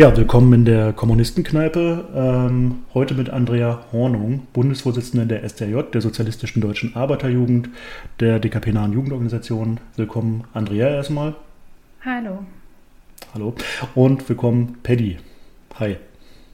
Ja, 0.00 0.16
willkommen 0.16 0.50
in 0.54 0.64
der 0.64 0.94
Kommunistenkneipe. 0.94 2.08
Ähm, 2.14 2.78
heute 2.94 3.12
mit 3.12 3.28
Andrea 3.28 3.84
Hornung, 3.92 4.46
Bundesvorsitzende 4.54 5.26
der 5.26 5.44
SDJ, 5.46 5.82
der 5.92 6.00
Sozialistischen 6.00 6.62
Deutschen 6.62 6.96
Arbeiterjugend, 6.96 7.68
der 8.18 8.38
DKP-nahen 8.38 8.94
Jugendorganisation. 8.94 9.78
Willkommen, 9.96 10.44
Andrea, 10.54 10.88
erstmal. 10.88 11.34
Hallo. 12.02 12.38
Hallo. 13.34 13.54
Und 13.94 14.26
willkommen, 14.26 14.78
Paddy. 14.82 15.18
Hi. 15.78 15.98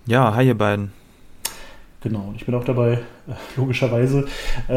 Ja, 0.06 0.34
hi, 0.34 0.48
ihr 0.48 0.58
beiden. 0.58 0.90
Genau, 2.00 2.34
ich 2.36 2.44
bin 2.46 2.54
auch 2.56 2.64
dabei, 2.64 2.98
logischerweise. 3.56 4.26
Äh, 4.66 4.72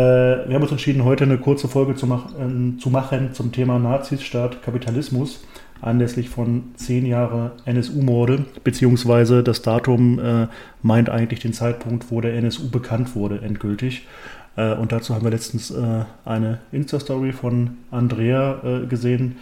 wir 0.47 0.53
haben 0.53 0.61
uns 0.61 0.71
entschieden, 0.71 1.05
heute 1.05 1.23
eine 1.23 1.39
kurze 1.39 1.67
Folge 1.67 1.95
zu, 1.95 2.05
mach, 2.05 2.27
äh, 2.35 2.77
zu 2.77 2.91
machen 2.91 3.33
zum 3.33 3.51
Thema 3.51 3.79
Nazis, 3.79 4.21
Staat, 4.21 4.61
Kapitalismus, 4.61 5.43
anlässlich 5.81 6.29
von 6.29 6.63
zehn 6.75 7.05
Jahre 7.05 7.51
NSU-Morde, 7.65 8.45
beziehungsweise 8.63 9.43
das 9.43 9.61
Datum 9.61 10.19
äh, 10.19 10.47
meint 10.81 11.09
eigentlich 11.09 11.39
den 11.39 11.53
Zeitpunkt, 11.53 12.11
wo 12.11 12.21
der 12.21 12.33
NSU 12.35 12.69
bekannt 12.69 13.15
wurde, 13.15 13.41
endgültig. 13.41 14.07
Äh, 14.55 14.73
und 14.73 14.91
dazu 14.91 15.15
haben 15.15 15.23
wir 15.23 15.31
letztens 15.31 15.71
äh, 15.71 16.03
eine 16.25 16.59
Insta-Story 16.71 17.31
von 17.31 17.77
Andrea 17.91 18.85
gesehen, 18.87 19.37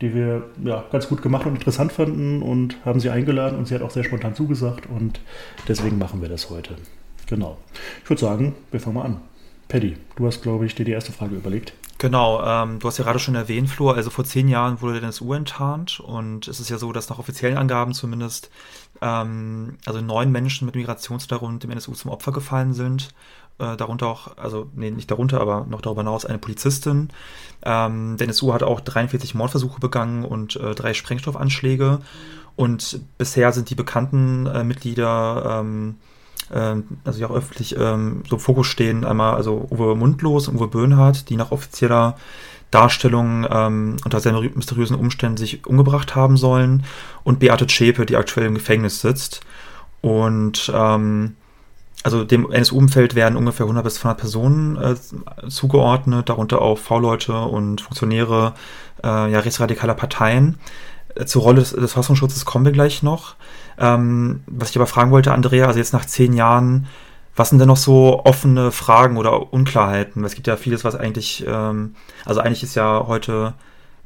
die 0.00 0.14
wir 0.14 0.44
ja, 0.64 0.84
ganz 0.90 1.08
gut 1.08 1.22
gemacht 1.22 1.46
und 1.46 1.54
interessant 1.54 1.92
fanden 1.92 2.42
und 2.42 2.76
haben 2.84 3.00
sie 3.00 3.10
eingeladen 3.10 3.58
und 3.58 3.68
sie 3.68 3.74
hat 3.74 3.82
auch 3.82 3.90
sehr 3.90 4.04
spontan 4.04 4.34
zugesagt 4.34 4.86
und 4.88 5.20
deswegen 5.68 5.98
machen 5.98 6.22
wir 6.22 6.28
das 6.28 6.48
heute. 6.48 6.74
Genau. 7.26 7.58
Ich 8.02 8.10
würde 8.10 8.20
sagen, 8.20 8.54
wir 8.70 8.80
fangen 8.80 8.96
mal 8.96 9.04
an. 9.04 9.20
Paddy, 9.70 9.96
du 10.16 10.26
hast, 10.26 10.42
glaube 10.42 10.66
ich, 10.66 10.74
dir 10.74 10.84
die 10.84 10.90
erste 10.90 11.12
Frage 11.12 11.36
überlegt. 11.36 11.72
Genau, 11.98 12.42
ähm, 12.44 12.80
du 12.80 12.88
hast 12.88 12.98
ja 12.98 13.04
gerade 13.04 13.20
schon 13.20 13.36
erwähnt, 13.36 13.70
Flo, 13.70 13.90
also 13.90 14.10
vor 14.10 14.24
zehn 14.24 14.48
Jahren 14.48 14.80
wurde 14.80 14.94
der 14.94 15.04
NSU 15.04 15.32
enttarnt 15.32 16.00
und 16.00 16.48
es 16.48 16.58
ist 16.58 16.70
ja 16.70 16.78
so, 16.78 16.92
dass 16.92 17.08
nach 17.08 17.18
offiziellen 17.18 17.56
Angaben 17.56 17.94
zumindest 17.94 18.50
ähm, 19.00 19.78
also 19.86 20.00
neun 20.00 20.32
Menschen 20.32 20.66
mit 20.66 20.74
Migrationshintergrund 20.74 21.62
dem 21.62 21.70
NSU 21.70 21.92
zum 21.92 22.10
Opfer 22.10 22.32
gefallen 22.32 22.72
sind. 22.72 23.10
Äh, 23.58 23.76
darunter 23.76 24.08
auch, 24.08 24.36
also 24.38 24.68
nee, 24.74 24.90
nicht 24.90 25.10
darunter, 25.10 25.40
aber 25.40 25.66
noch 25.68 25.82
darüber 25.82 26.00
hinaus 26.00 26.24
eine 26.24 26.38
Polizistin. 26.38 27.10
Ähm, 27.62 28.16
der 28.16 28.26
NSU 28.26 28.52
hat 28.52 28.64
auch 28.64 28.80
43 28.80 29.36
Mordversuche 29.36 29.78
begangen 29.78 30.24
und 30.24 30.56
äh, 30.56 30.74
drei 30.74 30.94
Sprengstoffanschläge. 30.94 32.00
Und 32.56 33.00
bisher 33.18 33.52
sind 33.52 33.70
die 33.70 33.76
bekannten 33.76 34.46
äh, 34.46 34.64
Mitglieder 34.64 35.60
ähm, 35.60 35.96
ähm, 36.52 36.84
also 37.04 37.18
die 37.18 37.24
auch 37.24 37.34
öffentlich 37.34 37.76
ähm, 37.78 38.22
so 38.28 38.36
im 38.36 38.40
Fokus 38.40 38.66
stehen, 38.66 39.04
einmal 39.04 39.34
also 39.34 39.68
Uwe 39.70 39.94
Mundlos 39.94 40.48
und 40.48 40.56
Uwe 40.56 40.68
Böhnhardt, 40.68 41.28
die 41.28 41.36
nach 41.36 41.50
offizieller 41.50 42.16
Darstellung 42.70 43.46
ähm, 43.50 43.96
unter 44.04 44.20
sehr 44.20 44.32
mysteriösen 44.32 44.96
Umständen 44.96 45.36
sich 45.36 45.66
umgebracht 45.66 46.14
haben 46.14 46.36
sollen 46.36 46.84
und 47.24 47.40
Beate 47.40 47.66
Zschäpe, 47.66 48.06
die 48.06 48.16
aktuell 48.16 48.46
im 48.46 48.54
Gefängnis 48.54 49.00
sitzt. 49.00 49.40
Und 50.00 50.72
ähm, 50.74 51.36
also 52.02 52.24
dem 52.24 52.50
NSU-Umfeld 52.50 53.14
werden 53.14 53.36
ungefähr 53.36 53.64
100 53.64 53.84
bis 53.84 53.96
200 53.96 54.18
Personen 54.18 54.76
äh, 54.76 54.94
zugeordnet, 55.48 56.28
darunter 56.28 56.62
auch 56.62 56.78
V-Leute 56.78 57.38
und 57.38 57.80
Funktionäre 57.80 58.54
äh, 59.02 59.30
ja, 59.30 59.40
rechtsradikaler 59.40 59.94
Parteien. 59.94 60.58
Äh, 61.14 61.26
zur 61.26 61.42
Rolle 61.42 61.60
des, 61.60 61.72
des 61.72 61.92
Fassungsschutzes 61.92 62.44
kommen 62.44 62.64
wir 62.64 62.72
gleich 62.72 63.02
noch. 63.02 63.34
Ähm, 63.80 64.42
was 64.46 64.70
ich 64.70 64.76
aber 64.76 64.86
fragen 64.86 65.10
wollte, 65.10 65.32
Andrea, 65.32 65.66
also 65.66 65.78
jetzt 65.78 65.92
nach 65.92 66.04
zehn 66.04 66.34
Jahren, 66.34 66.86
was 67.34 67.50
sind 67.50 67.58
denn 67.58 67.68
noch 67.68 67.76
so 67.76 68.22
offene 68.24 68.70
Fragen 68.70 69.16
oder 69.16 69.52
Unklarheiten? 69.52 70.22
Es 70.24 70.34
gibt 70.34 70.46
ja 70.46 70.56
vieles, 70.56 70.84
was 70.84 70.94
eigentlich, 70.94 71.44
ähm, 71.48 71.94
also 72.26 72.40
eigentlich 72.40 72.62
ist 72.62 72.74
ja 72.74 73.04
heute 73.06 73.54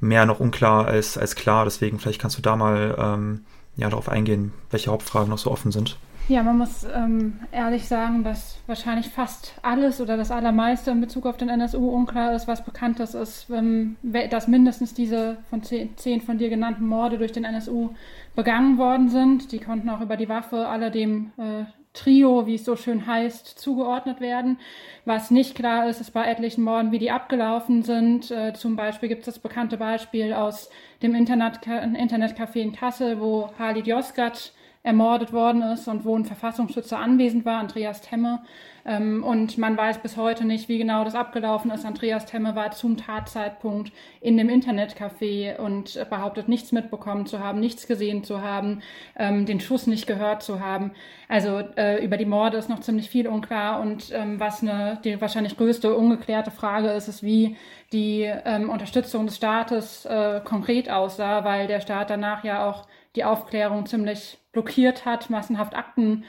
mehr 0.01 0.27
noch 0.27 0.41
unklar 0.41 0.87
als, 0.87 1.19
als 1.19 1.35
klar. 1.35 1.65
Deswegen 1.65 1.99
vielleicht 1.99 2.21
kannst 2.21 2.39
du 2.39 2.43
da 2.43 2.55
mal 2.55 2.95
ähm, 2.99 3.45
ja, 3.77 3.89
darauf 3.89 4.09
eingehen, 4.09 4.53
welche 4.71 4.91
Hauptfragen 4.91 5.31
noch 5.31 5.39
so 5.39 5.51
offen 5.51 5.73
sind. 5.73 5.97
Ja, 6.27 6.43
man 6.43 6.57
muss 6.57 6.85
ähm, 6.85 7.41
ehrlich 7.53 7.87
sagen, 7.87 8.25
dass 8.25 8.57
wahrscheinlich 8.67 9.09
fast 9.09 9.55
alles 9.61 10.01
oder 10.01 10.17
das 10.17 10.31
Allermeiste 10.31 10.91
in 10.91 11.03
Bezug 11.03 11.27
auf 11.27 11.37
den 11.37 11.51
NSU 11.51 11.91
unklar 11.91 12.35
ist. 12.35 12.49
Was 12.49 12.65
bekannt 12.65 12.99
ist, 13.01 13.15
dass 13.15 14.49
mindestens 14.49 14.95
diese 14.95 15.37
von 15.51 15.63
zehn, 15.63 15.95
zehn 15.99 16.23
von 16.23 16.39
dir 16.39 16.49
genannten 16.49 16.87
Morde 16.87 17.19
durch 17.19 17.33
den 17.33 17.45
NSU 17.45 17.91
begangen 18.35 18.79
worden 18.79 19.09
sind. 19.09 19.53
Die 19.53 19.59
konnten 19.59 19.89
auch 19.89 20.01
über 20.01 20.17
die 20.17 20.29
Waffe 20.29 20.67
alle 20.67 20.91
dem 20.91 21.33
äh, 21.37 21.65
Trio, 21.93 22.47
wie 22.47 22.57
es 22.57 22.65
so 22.65 22.75
schön 22.75 23.07
heißt, 23.07 23.47
zugeordnet 23.59 24.21
werden. 24.21 24.59
Was 25.05 25.31
nicht 25.31 25.55
klar 25.55 25.89
ist, 25.89 26.01
ist 26.01 26.11
bei 26.11 26.25
etlichen 26.27 26.65
Morden, 26.65 26.91
wie 26.91 26.99
die 26.99 27.13
abgelaufen 27.13 27.83
sind. 27.83 28.31
Äh, 28.31 28.53
zum 28.53 28.75
Beispiel 28.75 29.09
gibt 29.09 29.21
es 29.21 29.27
das 29.27 29.39
bekannte 29.39 29.77
Beispiel 29.77 30.33
aus 30.33 30.71
dem 31.03 31.15
Internet, 31.15 31.67
Internetcafé 31.67 32.57
in 32.57 32.73
Kassel, 32.73 33.21
wo 33.21 33.51
Halid 33.59 33.87
Yozgat 33.87 34.53
ermordet 34.85 35.33
worden 35.33 35.63
ist 35.63 35.89
und 35.89 36.05
wo 36.05 36.17
ein 36.17 36.27
Verfassungsschützer 36.27 36.99
anwesend 36.99 37.47
war, 37.47 37.59
Andreas 37.59 38.03
Temme. 38.03 38.43
Ähm, 38.85 39.25
und 39.25 39.57
man 39.57 39.79
weiß 39.79 40.03
bis 40.03 40.19
heute 40.19 40.45
nicht, 40.45 40.69
wie 40.69 40.77
genau 40.77 41.05
das 41.05 41.15
abgelaufen 41.15 41.71
ist. 41.71 41.87
Andreas 41.87 42.27
Temme 42.27 42.55
war 42.55 42.71
zum 42.71 42.99
Tatzeitpunkt 42.99 43.93
in 44.21 44.37
dem 44.37 44.51
Internetcafé 44.51 45.57
und 45.57 45.99
behauptet, 46.11 46.49
nichts 46.49 46.71
mitbekommen 46.71 47.25
zu 47.25 47.41
haben, 47.41 47.61
nichts 47.61 47.87
gesehen 47.87 48.25
zu 48.25 48.43
haben, 48.43 48.83
ähm, 49.17 49.47
den 49.47 49.59
Schuss 49.59 49.87
nicht 49.87 50.07
gehört 50.07 50.43
zu 50.43 50.61
haben. 50.61 50.93
Also 51.29 51.61
äh, 51.77 52.05
über 52.05 52.19
die 52.19 52.27
Morde 52.27 52.59
ist 52.59 52.69
noch 52.69 52.81
ziemlich 52.81 53.09
viel 53.09 53.27
unklar. 53.27 53.81
Und 53.81 54.13
ähm, 54.13 54.39
was 54.39 54.61
eine, 54.61 55.01
die 55.03 55.19
wahrscheinlich 55.19 55.57
größte 55.57 55.97
ungeklärte 55.97 56.51
Frage 56.51 56.91
ist, 56.91 57.09
ist, 57.09 57.23
wie 57.23 57.57
die 57.93 58.29
Unterstützung 58.69 59.27
des 59.27 59.37
Staates 59.37 60.05
äh, 60.05 60.41
konkret 60.43 60.91
aussah, 60.91 61.45
weil 61.45 61.69
der 61.69 61.81
Staat 61.81 62.11
danach 62.11 62.43
ja 62.43 62.69
auch 62.69 62.87
die 63.17 63.25
Aufklärung 63.25 63.87
ziemlich 63.87 64.39
blockiert 64.53 65.05
hat, 65.05 65.31
massenhaft 65.31 65.75
Akten 65.75 66.25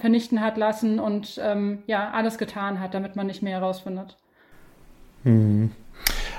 vernichten 0.00 0.40
hat 0.40 0.56
lassen 0.56 0.98
und 0.98 1.40
ähm, 1.42 1.82
ja, 1.86 2.10
alles 2.10 2.38
getan 2.38 2.80
hat, 2.80 2.94
damit 2.94 3.16
man 3.16 3.26
nicht 3.26 3.42
mehr 3.42 3.58
herausfindet. 3.58 4.16
Hm. 5.24 5.72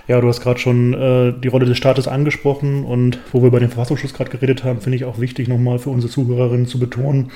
Ja, 0.07 0.21
du 0.21 0.27
hast 0.29 0.39
gerade 0.39 0.57
schon 0.57 0.93
äh, 0.93 1.33
die 1.33 1.49
Rolle 1.49 1.65
des 1.65 1.77
Staates 1.77 2.07
angesprochen 2.07 2.85
und 2.85 3.19
wo 3.33 3.43
wir 3.43 3.51
bei 3.51 3.59
dem 3.59 3.69
Verfassungsschutz 3.69 4.13
gerade 4.13 4.31
geredet 4.31 4.63
haben, 4.63 4.79
finde 4.79 4.95
ich 4.95 5.03
auch 5.03 5.19
wichtig, 5.19 5.49
nochmal 5.49 5.79
für 5.79 5.89
unsere 5.89 6.09
Zuhörerinnen 6.09 6.65
zu 6.65 6.79
betonen, 6.79 7.31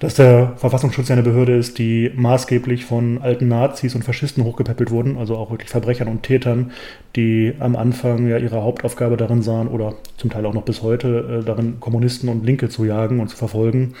dass 0.00 0.14
der 0.14 0.54
Verfassungsschutz 0.56 1.08
ja 1.08 1.16
eine 1.16 1.22
Behörde 1.22 1.54
ist, 1.54 1.76
die 1.76 2.10
maßgeblich 2.14 2.86
von 2.86 3.20
alten 3.20 3.48
Nazis 3.48 3.94
und 3.94 4.04
Faschisten 4.04 4.44
hochgepäppelt 4.44 4.90
wurden, 4.90 5.18
also 5.18 5.36
auch 5.36 5.50
wirklich 5.50 5.68
Verbrechern 5.68 6.08
und 6.08 6.22
Tätern, 6.22 6.72
die 7.14 7.52
am 7.58 7.76
Anfang 7.76 8.26
ja 8.26 8.38
ihre 8.38 8.62
Hauptaufgabe 8.62 9.18
darin 9.18 9.42
sahen 9.42 9.68
oder 9.68 9.94
zum 10.16 10.30
Teil 10.30 10.46
auch 10.46 10.54
noch 10.54 10.64
bis 10.64 10.82
heute 10.82 11.40
äh, 11.42 11.44
darin, 11.44 11.78
Kommunisten 11.78 12.30
und 12.30 12.42
Linke 12.42 12.70
zu 12.70 12.86
jagen 12.86 13.20
und 13.20 13.28
zu 13.28 13.36
verfolgen. 13.36 13.92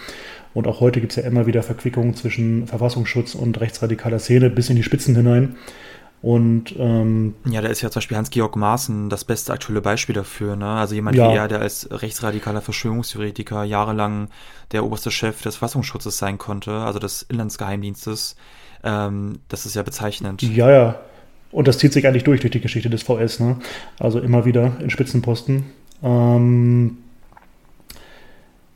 Und 0.54 0.66
auch 0.66 0.80
heute 0.80 1.00
gibt 1.00 1.12
es 1.12 1.22
ja 1.22 1.28
immer 1.28 1.46
wieder 1.46 1.62
Verquickungen 1.62 2.14
zwischen 2.14 2.66
Verfassungsschutz 2.66 3.34
und 3.34 3.60
rechtsradikaler 3.60 4.18
Szene 4.18 4.48
bis 4.48 4.70
in 4.70 4.76
die 4.76 4.82
Spitzen 4.82 5.14
hinein. 5.14 5.56
Und 6.20 6.74
ähm, 6.76 7.34
ja, 7.48 7.60
da 7.60 7.68
ist 7.68 7.80
ja 7.80 7.90
zum 7.90 8.00
Beispiel 8.00 8.16
Hans-Georg 8.16 8.56
Maaßen 8.56 9.08
das 9.08 9.24
beste 9.24 9.52
aktuelle 9.52 9.80
Beispiel 9.80 10.14
dafür. 10.14 10.56
Ne? 10.56 10.66
Also 10.66 10.94
jemand 10.94 11.16
ja. 11.16 11.30
wie 11.30 11.36
er, 11.36 11.46
der 11.46 11.60
als 11.60 11.88
rechtsradikaler 11.90 12.60
Verschwörungstheoretiker 12.60 13.62
jahrelang 13.62 14.28
der 14.72 14.84
oberste 14.84 15.12
Chef 15.12 15.42
des 15.42 15.56
Verfassungsschutzes 15.56 16.18
sein 16.18 16.38
konnte, 16.38 16.72
also 16.72 16.98
des 16.98 17.22
Inlandsgeheimdienstes. 17.22 18.34
Ähm, 18.82 19.38
das 19.48 19.64
ist 19.64 19.76
ja 19.76 19.82
bezeichnend. 19.82 20.42
Ja, 20.42 20.70
ja. 20.70 21.00
Und 21.52 21.68
das 21.68 21.78
zieht 21.78 21.92
sich 21.92 22.06
eigentlich 22.06 22.24
durch 22.24 22.40
durch 22.40 22.50
die 22.50 22.60
Geschichte 22.60 22.90
des 22.90 23.04
VS. 23.04 23.40
Ne? 23.40 23.56
Also 24.00 24.18
immer 24.18 24.44
wieder 24.44 24.72
in 24.80 24.90
Spitzenposten. 24.90 25.66
Ähm, 26.02 26.98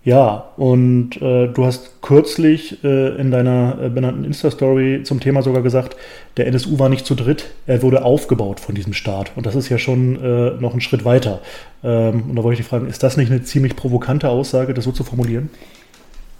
ja, 0.04 0.50
und 0.56 1.22
äh, 1.22 1.46
du 1.46 1.64
hast 1.64 2.02
kürzlich 2.02 2.82
äh, 2.82 3.16
in 3.20 3.30
deiner 3.30 3.78
äh, 3.80 3.88
benannten 3.88 4.24
Insta-Story 4.24 5.02
zum 5.04 5.20
Thema 5.20 5.42
sogar 5.42 5.62
gesagt, 5.62 5.96
der 6.36 6.48
NSU 6.48 6.80
war 6.80 6.88
nicht 6.88 7.06
zu 7.06 7.14
dritt, 7.14 7.50
er 7.66 7.82
wurde 7.82 8.04
aufgebaut 8.04 8.58
von 8.58 8.74
diesem 8.74 8.94
Staat. 8.94 9.30
Und 9.36 9.46
das 9.46 9.54
ist 9.54 9.68
ja 9.68 9.78
schon 9.78 10.20
äh, 10.20 10.60
noch 10.60 10.74
ein 10.74 10.80
Schritt 10.80 11.04
weiter. 11.04 11.40
Ähm, 11.84 12.24
und 12.30 12.36
da 12.36 12.42
wollte 12.42 12.54
ich 12.54 12.66
dich 12.66 12.68
fragen, 12.68 12.88
ist 12.88 13.04
das 13.04 13.16
nicht 13.16 13.30
eine 13.30 13.44
ziemlich 13.44 13.76
provokante 13.76 14.28
Aussage, 14.28 14.74
das 14.74 14.84
so 14.84 14.90
zu 14.90 15.04
formulieren? 15.04 15.50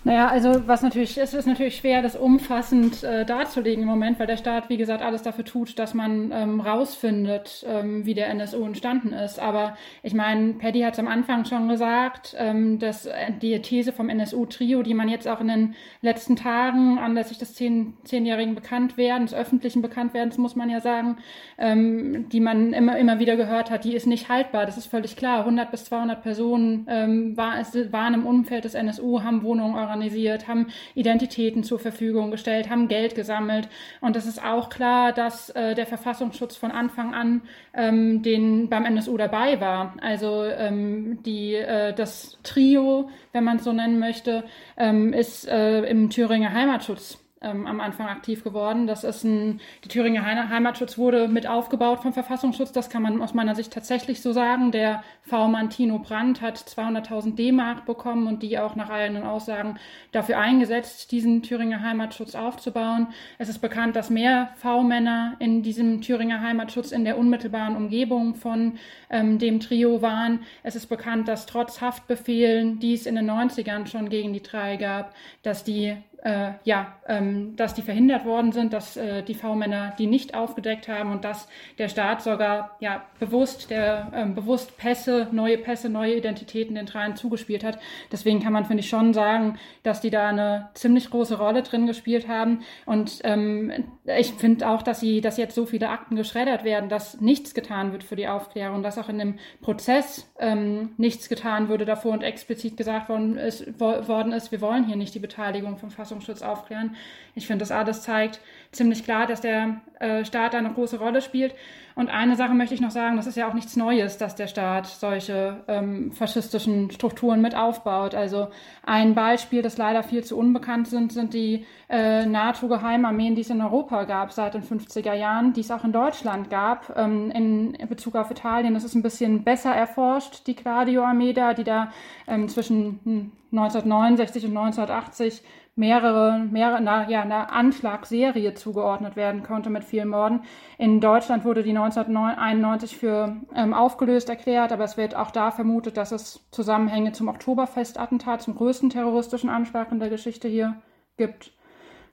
Naja, 0.05 0.27
also 0.29 0.67
was 0.67 0.83
natürlich, 0.83 1.17
es 1.17 1.33
ist 1.33 1.47
natürlich 1.47 1.77
schwer, 1.77 2.03
das 2.03 2.17
umfassend 2.17 3.05
äh, 3.05 3.25
darzulegen 3.25 3.85
im 3.85 3.89
Moment, 3.89 4.19
weil 4.19 4.27
der 4.27 4.37
Staat, 4.37 4.69
wie 4.69 4.77
gesagt, 4.77 5.01
alles 5.01 5.23
dafür 5.23 5.45
tut, 5.45 5.79
dass 5.79 5.95
man 5.95 6.33
ähm, 6.33 6.61
rausfindet, 6.61 7.65
ähm, 7.69 8.05
wie 8.05 8.15
der 8.15 8.29
NSU 8.31 8.65
entstanden 8.65 9.13
ist. 9.13 9.39
Aber 9.39 9.77
ich 10.03 10.13
meine, 10.13 10.55
Paddy 10.55 10.81
hat 10.81 10.95
es 10.95 10.99
am 10.99 11.07
Anfang 11.07 11.45
schon 11.45 11.69
gesagt, 11.69 12.35
ähm, 12.37 12.81
dass 12.81 13.07
äh, 13.07 13.33
die 13.41 13.61
These 13.63 13.93
vom 13.93 14.09
NSU-Trio, 14.09 14.83
die 14.83 14.95
man 14.95 15.09
jetzt 15.09 15.29
auch 15.29 15.41
in 15.41 15.49
den 15.49 15.75
letzten 16.01 16.35
Tagen 16.35 16.99
anlässlich 16.99 17.39
des 17.39 17.55
zehn, 17.55 17.95
zehnjährigen 18.03 18.57
Bekanntwerdens, 18.57 19.33
öffentlichen 19.33 19.83
Bekanntwerdens, 19.83 20.37
muss 20.37 20.57
man 20.57 20.69
ja 20.69 20.81
sagen, 20.81 21.19
ähm, 21.59 22.29
die 22.31 22.41
man 22.41 22.73
immer, 22.73 22.99
immer 22.99 23.21
wieder 23.21 23.37
gehört 23.37 23.71
hat, 23.71 23.85
die 23.85 23.95
ist 23.95 24.09
nicht 24.09 24.29
haltbar. 24.29 24.67
Das 24.67 24.79
ist 24.79 24.87
völlig 24.87 25.15
klar. 25.15 25.41
100 25.41 25.71
bis 25.71 25.85
200 25.85 26.23
Personen 26.23 26.87
ähm, 26.89 27.37
war, 27.37 27.55
waren 27.93 28.15
im 28.15 28.27
Umfeld 28.27 28.65
des 28.65 28.75
NSU, 28.75 29.23
haben 29.23 29.45
Wohnungen 29.45 29.77
organisiert, 29.93 30.49
haben 30.49 30.69
Identitäten 30.95 31.63
zur 31.63 31.79
Verfügung 31.79 32.31
gestellt, 32.31 32.71
haben 32.71 32.89
Geld 32.89 33.15
gesammelt. 33.15 33.69
Und 34.01 34.17
es 34.17 34.27
ist 34.27 34.43
auch 34.43 34.71
klar, 34.71 35.13
dass 35.13 35.51
äh, 35.51 35.75
der 35.75 35.87
Verfassungsschutz 35.87 36.57
von 36.57 36.71
Anfang 36.71 37.15
an 37.15 37.43
ähm, 37.75 38.23
den 38.23 38.69
beim 38.69 38.85
NSU 38.85 39.17
dabei 39.17 39.61
war. 39.61 39.95
Also 40.01 40.45
ähm, 40.45 41.23
die, 41.25 41.55
äh, 41.55 41.93
das 41.93 42.39
Trio, 42.43 43.11
wenn 43.33 43.45
man 43.45 43.59
es 43.59 43.65
so 43.65 43.73
nennen 43.73 43.99
möchte, 43.99 44.45
ähm, 44.77 45.13
ist 45.13 45.47
äh, 45.47 45.83
im 45.83 46.09
Thüringer 46.11 46.53
Heimatschutz 46.53 47.22
ähm, 47.43 47.67
am 47.67 47.81
Anfang 47.81 48.07
aktiv 48.07 48.45
geworden. 48.45 48.87
Das 48.87 49.05
ist 49.05 49.25
ein, 49.25 49.61
die 49.85 49.89
Thüringer 49.89 50.25
Heimatschutz 50.25 50.97
wurde 50.99 51.29
mit 51.29 51.47
aufgebaut 51.47 52.01
vom 52.01 52.13
Verfassungsschutz. 52.13 52.73
Das 52.73 52.91
kann 52.91 53.03
man 53.03 53.21
aus 53.21 53.35
meiner 53.35 53.55
Sicht 53.55 53.73
tatsächlich 53.73 54.23
so 54.23 54.33
sagen. 54.33 54.73
Der 54.73 55.03
V-Mann 55.23 55.71
Tino 55.71 55.99
Brandt 55.99 56.41
hat 56.41 56.59
200.000 56.59 57.35
D-Mark 57.35 57.85
bekommen 57.85 58.27
und 58.27 58.43
die 58.43 58.59
auch 58.59 58.77
nach 58.77 58.91
eigenen 58.91 59.25
Aussagen 59.25 59.79
dafür 60.13 60.39
eingesetzt, 60.39 61.13
diesen 61.13 61.43
Thüringer 61.43 61.83
Heimatschutz 61.83 62.35
aufzubauen. 62.35 63.09
Es 63.39 63.49
ist 63.49 63.59
bekannt, 63.59 63.97
dass 63.97 64.11
mehr 64.11 64.51
V-Männer 64.57 65.37
in 65.39 65.63
diesem 65.63 66.01
Thüringer 66.01 66.41
Heimatschutz 66.41 66.93
in 66.93 67.05
der 67.05 67.19
unmittelbaren 67.19 67.77
Umgebung 67.77 68.35
von 68.35 68.75
ähm, 69.11 69.39
dem 69.39 69.61
Trio 69.61 70.03
waren. 70.03 70.41
Es 70.63 70.77
ist 70.77 70.87
bekannt, 70.87 71.29
dass 71.29 71.47
trotz 71.47 71.81
Haftbefehlen, 71.81 72.79
die 72.79 72.95
es 72.95 73.07
in 73.07 73.15
den 73.15 73.31
90ern 73.31 73.87
schon 73.87 74.09
gegen 74.09 74.33
die 74.33 74.43
drei 74.43 74.77
gab, 74.77 75.15
dass 75.43 75.65
die 75.65 75.97
äh, 76.23 76.53
ja, 76.65 76.95
ähm, 77.09 77.57
dass 77.57 77.75
die 77.75 77.83
verhindert 77.83 78.25
worden 78.25 78.53
sind, 78.53 78.73
dass 78.73 78.97
äh, 78.97 79.23
die 79.23 79.35
V-Männer 79.35 79.93
die 79.99 80.07
nicht 80.07 80.35
aufgedeckt 80.35 80.87
haben 80.87 81.11
und 81.11 81.25
dass 81.25 81.49
der 81.79 81.89
Staat 81.89 82.23
sogar 82.23 82.77
ja 82.79 83.03
bewusst, 83.19 83.71
der 83.71 84.13
ähm, 84.15 84.35
bewusst 84.37 84.77
Pässe, 84.79 85.29
neue 85.33 85.59
Pässe, 85.59 85.89
neue 85.89 86.17
Identitäten 86.17 86.77
den 86.77 86.87
Dreien 86.87 87.17
zugespielt 87.17 87.65
hat. 87.65 87.79
Deswegen 88.13 88.41
kann 88.41 88.53
man, 88.53 88.65
finde 88.65 88.83
ich, 88.83 88.89
schon 88.89 89.13
sagen, 89.15 89.59
dass 89.83 90.01
die 90.01 90.11
da 90.11 90.29
eine 90.29 90.71
ziemlich 90.75 91.11
große 91.11 91.39
Rolle 91.39 91.63
drin 91.63 91.89
gespielt 91.89 92.29
haben. 92.29 92.61
Und 92.87 93.19
ähm, 93.25 93.73
ich 94.05 94.33
finde 94.35 94.69
auch, 94.69 94.83
dass 94.83 95.01
sie, 95.01 95.21
dass 95.21 95.37
jetzt 95.37 95.57
so 95.57 95.67
viele 95.67 95.89
Akten 95.89 96.15
geschreddert 96.15 96.63
werden, 96.63 96.89
dass 96.89 97.21
nichts 97.21 97.53
getan 97.53 97.91
wird 97.91 98.05
für 98.05 98.17
die 98.17 98.29
Aufklärung, 98.29 98.85
dass 98.85 98.97
auch 98.97 99.09
in 99.09 99.19
dem 99.19 99.39
Prozess 99.61 100.33
ähm, 100.39 100.93
nichts 100.99 101.29
getan 101.29 101.69
würde 101.69 101.85
davor 101.85 102.13
und 102.13 102.23
explizit 102.23 102.77
gesagt 102.77 103.09
worden 103.09 103.37
ist, 103.37 103.81
worden 103.81 104.33
ist, 104.33 104.53
wir 104.53 104.61
wollen 104.61 104.87
hier 104.87 104.97
nicht 104.97 105.15
die 105.17 105.19
Beteiligung 105.19 105.79
vom 105.79 105.91
Fass 105.91 106.12
Verfassungsschutz 106.13 106.43
aufklären. 106.43 106.97
Ich 107.35 107.47
finde, 107.47 107.63
das 107.63 107.71
alles 107.71 108.03
zeigt 108.03 108.41
ziemlich 108.73 109.05
klar, 109.05 109.27
dass 109.27 109.41
der 109.41 109.81
äh, 110.01 110.25
Staat 110.25 110.55
da 110.55 110.59
eine 110.59 110.73
große 110.73 110.99
Rolle 110.99 111.23
spielt. 111.23 111.55
Und 111.95 112.09
eine 112.09 112.37
Sache 112.37 112.55
möchte 112.55 112.75
ich 112.75 112.81
noch 112.81 112.91
sagen, 112.91 113.17
das 113.17 113.27
ist 113.27 113.37
ja 113.37 113.49
auch 113.49 113.53
nichts 113.53 113.77
Neues, 113.77 114.17
dass 114.17 114.35
der 114.35 114.47
Staat 114.47 114.87
solche 114.87 115.63
ähm, 115.69 116.11
faschistischen 116.13 116.91
Strukturen 116.91 117.43
mit 117.43 117.55
aufbaut. 117.55 118.15
Also 118.15 118.49
ein 118.85 119.15
Beispiel, 119.15 119.61
das 119.61 119.77
leider 119.77 120.03
viel 120.03 120.25
zu 120.25 120.39
unbekannt 120.39 120.89
sind, 120.89 121.13
sind 121.13 121.35
die 121.35 121.67
äh, 121.91 122.25
NATO-Geheimarmeen, 122.25 123.35
die 123.35 123.43
es 123.43 123.51
in 123.51 123.61
Europa 123.61 124.05
gab 124.05 124.33
seit 124.33 124.55
den 124.55 124.63
50er 124.63 125.13
Jahren, 125.13 125.53
die 125.53 125.61
es 125.61 125.71
auch 125.71 125.85
in 125.85 125.93
Deutschland 125.93 126.49
gab. 126.49 126.97
Ähm, 126.97 127.31
in 127.31 127.89
Bezug 127.89 128.17
auf 128.17 128.31
Italien, 128.31 128.73
das 128.73 128.85
ist 128.85 128.95
ein 128.95 129.03
bisschen 129.03 129.45
besser 129.45 129.75
erforscht, 129.75 130.47
die 130.47 130.57
Gladio-Armee 130.57 131.35
da, 131.35 131.53
die 131.53 131.65
da 131.65 131.93
ähm, 132.27 132.49
zwischen 132.49 133.33
1969 133.53 134.47
und 134.47 134.57
1980 134.57 135.43
mehrere, 135.75 136.39
mehrere 136.39 136.83
na, 136.83 137.09
ja, 137.09 137.23
einer 137.23 137.53
Anschlagsserie 137.53 138.55
zugeordnet 138.55 139.17
werden 139.17 139.43
konnte 139.43 139.71
mit 139.71 139.85
vielen 139.85 140.09
Morden. 140.09 140.43
In 140.79 141.01
Deutschland 141.01 141.45
wurde 141.45 141.63
die 141.63 141.71
1991 141.71 142.97
für 142.97 143.37
ähm, 143.55 143.73
aufgelöst 143.73 144.29
erklärt, 144.29 144.73
aber 144.73 144.85
es 144.85 144.97
wird 144.97 145.15
auch 145.15 145.31
da 145.31 145.51
vermutet, 145.51 145.97
dass 145.97 146.13
es 146.13 146.47
Zusammenhänge 146.51 147.13
zum 147.13 147.29
Oktoberfestattentat, 147.29 148.43
zum 148.43 148.55
größten 148.55 148.91
terroristischen 148.91 149.49
Anschlag 149.49 149.91
in 149.91 150.01
der 150.01 150.11
Geschichte 150.11 150.49
hier 150.49 150.77
gibt. 151.17 151.53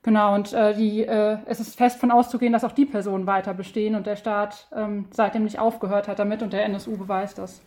Genau, 0.01 0.33
und 0.33 0.53
äh, 0.53 0.73
die, 0.75 1.03
äh, 1.03 1.39
es 1.45 1.59
ist 1.59 1.75
fest 1.75 1.99
von 1.99 2.11
auszugehen, 2.11 2.53
dass 2.53 2.63
auch 2.63 2.71
die 2.71 2.85
Personen 2.85 3.27
weiter 3.27 3.53
bestehen 3.53 3.95
und 3.95 4.07
der 4.07 4.15
Staat 4.15 4.69
ähm, 4.73 5.07
seitdem 5.11 5.43
nicht 5.43 5.59
aufgehört 5.59 6.07
hat 6.07 6.19
damit 6.19 6.41
und 6.41 6.53
der 6.53 6.63
NSU 6.63 6.97
beweist 6.97 7.37
das. 7.37 7.61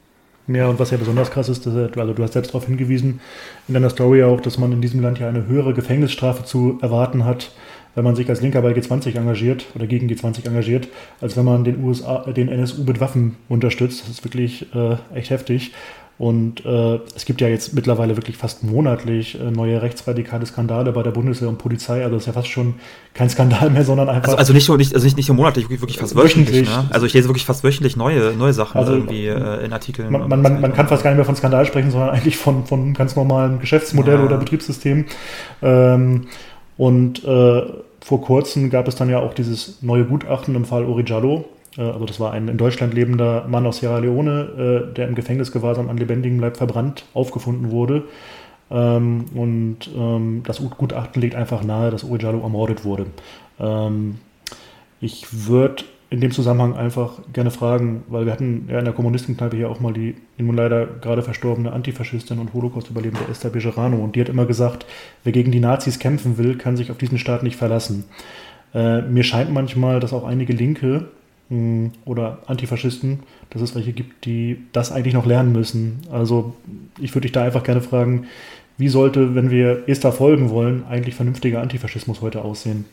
Ja, 0.48 0.68
und 0.68 0.78
was 0.80 0.90
ja 0.90 0.96
besonders 0.96 1.30
krass 1.30 1.48
ist, 1.48 1.66
dass, 1.66 1.74
also 1.74 2.12
du 2.12 2.22
hast 2.22 2.32
selbst 2.32 2.48
darauf 2.48 2.66
hingewiesen 2.66 3.20
in 3.68 3.74
deiner 3.74 3.90
Story 3.90 4.24
auch, 4.24 4.40
dass 4.40 4.58
man 4.58 4.72
in 4.72 4.80
diesem 4.80 5.00
Land 5.00 5.20
ja 5.20 5.28
eine 5.28 5.46
höhere 5.46 5.72
Gefängnisstrafe 5.72 6.44
zu 6.44 6.78
erwarten 6.82 7.24
hat, 7.24 7.52
wenn 7.94 8.04
man 8.04 8.16
sich 8.16 8.28
als 8.28 8.40
Linker 8.40 8.62
bei 8.62 8.72
G20 8.72 9.16
engagiert 9.16 9.66
oder 9.74 9.86
gegen 9.86 10.08
G20 10.08 10.46
engagiert, 10.46 10.88
als 11.20 11.36
wenn 11.36 11.44
man 11.44 11.62
den 11.62 11.84
USA, 11.84 12.20
den 12.32 12.48
NSU 12.48 12.82
mit 12.84 13.00
Waffen 13.00 13.36
unterstützt. 13.48 14.02
Das 14.02 14.08
ist 14.08 14.24
wirklich 14.24 14.66
äh, 14.74 14.96
echt 15.14 15.30
heftig. 15.30 15.72
Und 16.18 16.64
äh, 16.64 17.00
es 17.16 17.24
gibt 17.24 17.40
ja 17.40 17.48
jetzt 17.48 17.74
mittlerweile 17.74 18.16
wirklich 18.16 18.36
fast 18.36 18.62
monatlich 18.62 19.40
äh, 19.40 19.50
neue 19.50 19.82
rechtsradikale 19.82 20.46
Skandale 20.46 20.92
bei 20.92 21.02
der 21.02 21.10
Bundeswehr 21.10 21.48
und 21.48 21.58
Polizei. 21.58 22.04
Also 22.04 22.14
das 22.14 22.22
ist 22.22 22.26
ja 22.26 22.32
fast 22.32 22.48
schon 22.48 22.74
kein 23.14 23.28
Skandal 23.28 23.70
mehr, 23.70 23.84
sondern 23.84 24.08
einfach. 24.08 24.28
Also, 24.28 24.38
also 24.38 24.52
nicht 24.52 24.68
nur 24.68 24.76
nicht, 24.76 24.94
also 24.94 25.04
nicht, 25.04 25.16
nicht 25.16 25.28
nur 25.28 25.36
monatlich, 25.36 25.64
wirklich, 25.64 25.80
wirklich 25.80 25.98
fast 25.98 26.14
wöchentlich. 26.14 26.68
wöchentlich. 26.68 26.76
Ne? 26.76 26.88
Also 26.90 27.06
ich 27.06 27.14
lese 27.14 27.28
wirklich 27.28 27.44
fast 27.44 27.64
wöchentlich 27.64 27.96
neue, 27.96 28.34
neue 28.36 28.52
Sachen 28.52 28.78
also, 28.78 28.92
irgendwie 28.92 29.26
äh, 29.26 29.64
in 29.64 29.72
Artikeln. 29.72 30.12
Man, 30.12 30.28
man, 30.28 30.42
man, 30.42 30.60
man, 30.60 30.72
kann 30.74 30.86
fast 30.86 31.02
gar 31.02 31.10
nicht 31.10 31.16
mehr 31.16 31.24
von 31.24 31.34
Skandal 31.34 31.66
sprechen, 31.66 31.90
sondern 31.90 32.10
eigentlich 32.10 32.36
von, 32.36 32.66
von 32.66 32.94
ganz 32.94 33.16
normalen 33.16 33.58
Geschäftsmodell 33.58 34.18
ja. 34.18 34.24
oder 34.24 34.36
Betriebssystem. 34.36 35.06
Ähm, 35.62 36.26
und 36.76 37.24
äh, 37.24 37.62
vor 38.00 38.20
kurzem 38.20 38.70
gab 38.70 38.88
es 38.88 38.96
dann 38.96 39.08
ja 39.08 39.18
auch 39.18 39.34
dieses 39.34 39.82
neue 39.82 40.04
Gutachten 40.04 40.54
im 40.54 40.64
Fall 40.64 40.84
Origiallo, 40.84 41.46
also 41.80 42.04
das 42.04 42.20
war 42.20 42.32
ein 42.32 42.48
in 42.48 42.58
Deutschland 42.58 42.94
lebender 42.94 43.46
Mann 43.48 43.66
aus 43.66 43.78
Sierra 43.78 43.98
Leone, 43.98 44.88
äh, 44.90 44.94
der 44.94 45.08
im 45.08 45.14
Gefängnisgewahrsam 45.14 45.88
an 45.88 45.96
lebendigem 45.96 46.40
Leib 46.40 46.56
verbrannt 46.56 47.04
aufgefunden 47.14 47.70
wurde. 47.70 48.04
Ähm, 48.70 49.26
und 49.34 49.90
ähm, 49.94 50.42
das 50.46 50.62
Gutachten 50.76 51.20
legt 51.20 51.34
einfach 51.34 51.62
nahe, 51.62 51.90
dass 51.90 52.04
Orijalo 52.04 52.40
ermordet 52.40 52.84
wurde. 52.84 53.06
Ähm, 53.60 54.18
ich 55.00 55.46
würde 55.46 55.84
in 56.12 56.20
dem 56.20 56.30
Zusammenhang 56.30 56.76
einfach 56.76 57.20
gerne 57.32 57.50
fragen, 57.50 58.02
weil 58.08 58.26
wir 58.26 58.32
hatten 58.32 58.68
ja 58.70 58.78
in 58.78 58.84
der 58.84 58.92
Kommunistenkneipe 58.92 59.56
hier 59.56 59.70
auch 59.70 59.80
mal 59.80 59.94
die 59.94 60.14
nun 60.36 60.54
leider 60.54 60.86
gerade 60.86 61.22
verstorbene 61.22 61.72
Antifaschistin 61.72 62.38
und 62.38 62.52
Holocaust-Überlebende 62.52 63.24
Esther 63.30 63.48
Bejerano 63.48 63.96
und 63.96 64.14
die 64.14 64.20
hat 64.20 64.28
immer 64.28 64.44
gesagt, 64.44 64.84
wer 65.24 65.32
gegen 65.32 65.52
die 65.52 65.60
Nazis 65.60 65.98
kämpfen 65.98 66.36
will, 66.36 66.58
kann 66.58 66.76
sich 66.76 66.90
auf 66.90 66.98
diesen 66.98 67.16
Staat 67.16 67.42
nicht 67.42 67.56
verlassen. 67.56 68.04
Äh, 68.74 69.00
mir 69.02 69.24
scheint 69.24 69.52
manchmal, 69.52 70.00
dass 70.00 70.12
auch 70.12 70.24
einige 70.24 70.52
Linke 70.52 71.06
oder 72.06 72.38
Antifaschisten, 72.46 73.20
dass 73.50 73.60
es 73.60 73.74
welche 73.74 73.92
gibt, 73.92 74.24
die 74.24 74.58
das 74.72 74.90
eigentlich 74.90 75.12
noch 75.12 75.26
lernen 75.26 75.52
müssen. 75.52 76.00
Also 76.10 76.54
ich 76.98 77.14
würde 77.14 77.26
dich 77.26 77.32
da 77.32 77.42
einfach 77.42 77.62
gerne 77.62 77.82
fragen, 77.82 78.26
wie 78.78 78.88
sollte, 78.88 79.34
wenn 79.34 79.50
wir 79.50 79.86
ESTA 79.86 80.12
folgen 80.12 80.48
wollen, 80.50 80.84
eigentlich 80.88 81.14
vernünftiger 81.14 81.60
Antifaschismus 81.60 82.22
heute 82.22 82.42
aussehen? 82.42 82.86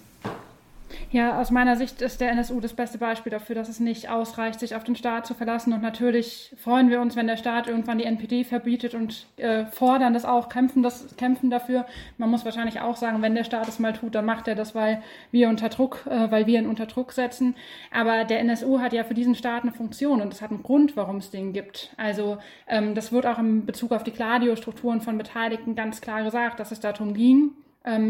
Ja, 1.12 1.42
aus 1.42 1.50
meiner 1.50 1.76
Sicht 1.76 2.04
ist 2.04 2.22
der 2.22 2.30
NSU 2.30 2.60
das 2.60 2.74
beste 2.74 3.00
Beispiel 3.00 3.32
dafür, 3.32 3.56
dass 3.56 3.68
es 3.68 3.80
nicht 3.80 4.10
ausreicht, 4.10 4.60
sich 4.60 4.76
auf 4.76 4.84
den 4.84 4.96
Staat 4.96 5.26
zu 5.26 5.34
verlassen. 5.34 5.74
Und 5.74 5.82
natürlich 5.82 6.56
freuen 6.56 6.92
wir 6.92 7.02
uns, 7.02 7.16
wenn 7.16 7.26
der 7.26 7.38
Staat 7.38 7.68
irgendwann 7.68 7.98
die 7.98 8.04
NPD 8.04 8.44
verbietet 8.44 8.94
und 8.94 9.26
äh, 9.38 9.66
fordern 9.66 10.14
das 10.14 10.24
auch, 10.24 10.50
kämpfen, 10.50 10.84
das, 10.84 11.16
kämpfen 11.18 11.50
dafür. 11.50 11.88
Man 12.20 12.30
muss 12.30 12.46
wahrscheinlich 12.46 12.80
auch 12.82 12.96
sagen, 12.96 13.24
wenn 13.24 13.34
der 13.34 13.44
Staat 13.44 13.68
es 13.68 13.80
mal 13.80 13.94
tut, 13.94 14.14
dann 14.14 14.26
macht 14.26 14.48
er 14.48 14.54
das, 14.54 14.76
weil 14.76 15.02
wir 15.32 15.50
unter 15.50 15.70
Druck, 15.70 16.06
äh, 16.06 16.30
weil 16.30 16.46
wir 16.46 16.60
ihn 16.60 16.68
unter 16.68 16.86
Druck 16.86 17.12
setzen. 17.12 17.56
Aber 17.90 18.24
der 18.24 18.40
NSU 18.42 18.80
hat 18.80 18.94
ja 18.94 19.04
für 19.04 19.16
diesen 19.16 19.34
Staat 19.34 19.64
eine 19.64 19.72
Funktion 19.72 20.22
und 20.22 20.32
es 20.32 20.44
hat 20.44 20.52
einen 20.52 20.62
Grund, 20.62 20.96
warum 20.96 21.18
es 21.18 21.32
den 21.32 21.54
gibt. 21.54 21.90
Also 21.98 22.38
ähm, 22.68 22.94
das 22.94 23.12
wird 23.12 23.26
auch 23.26 23.40
in 23.40 23.66
Bezug 23.66 23.94
auf 23.94 24.04
die 24.04 24.12
Gladio-Strukturen 24.12 25.02
von 25.02 25.18
Beteiligten 25.18 25.74
ganz 25.74 26.02
klar 26.02 26.22
gesagt, 26.22 26.60
dass 26.60 26.72
es 26.72 26.80
darum 26.80 27.16
ging, 27.16 27.54